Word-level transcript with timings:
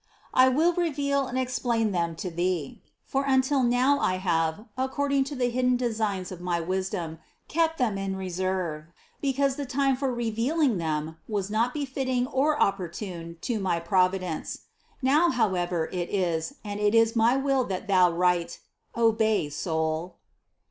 I 0.33 0.49
will 0.49 0.73
reveal 0.73 1.27
and 1.27 1.37
explain 1.37 1.91
them 1.91 2.15
to 2.15 2.31
thee; 2.31 2.81
for 3.05 3.23
until 3.25 3.61
now 3.61 3.99
I 3.99 4.15
have, 4.15 4.65
according 4.75 5.25
to 5.25 5.35
the 5.35 5.51
hidden 5.51 5.77
designs 5.77 6.31
of 6.31 6.41
my 6.41 6.59
wisdom, 6.59 7.19
kept 7.47 7.77
them 7.77 7.99
in 7.99 8.15
reserve, 8.15 8.85
because 9.21 9.57
the 9.57 9.65
time 9.67 9.95
for 9.95 10.11
revealing 10.11 10.79
them 10.79 11.17
was 11.27 11.51
not 11.51 11.71
befitting 11.75 12.25
or 12.25 12.59
opportune 12.59 13.37
to 13.41 13.59
my 13.59 13.79
Providence. 13.79 14.61
Now, 15.03 15.29
however, 15.29 15.87
it 15.93 16.09
is, 16.09 16.55
and 16.65 16.79
it 16.79 16.95
is 16.95 17.15
my 17.15 17.37
will 17.37 17.63
that 17.65 17.87
thou 17.87 18.11
write. 18.11 18.59
Obey, 18.97 19.49
soul 19.49 20.15